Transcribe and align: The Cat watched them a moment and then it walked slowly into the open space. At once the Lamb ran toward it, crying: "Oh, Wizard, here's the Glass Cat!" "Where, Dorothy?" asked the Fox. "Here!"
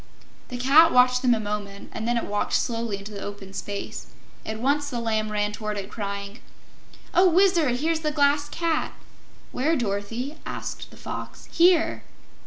The 0.47 0.57
Cat 0.57 0.91
watched 0.91 1.21
them 1.21 1.35
a 1.35 1.39
moment 1.39 1.91
and 1.93 2.07
then 2.07 2.17
it 2.17 2.23
walked 2.25 2.53
slowly 2.53 2.97
into 2.97 3.11
the 3.11 3.21
open 3.21 3.53
space. 3.53 4.07
At 4.47 4.59
once 4.59 4.89
the 4.89 4.99
Lamb 4.99 5.31
ran 5.31 5.51
toward 5.51 5.77
it, 5.77 5.91
crying: 5.91 6.39
"Oh, 7.13 7.29
Wizard, 7.29 7.75
here's 7.75 7.99
the 7.99 8.09
Glass 8.09 8.49
Cat!" 8.49 8.93
"Where, 9.51 9.75
Dorothy?" 9.75 10.37
asked 10.43 10.89
the 10.89 10.97
Fox. 10.97 11.45
"Here!" 11.51 12.01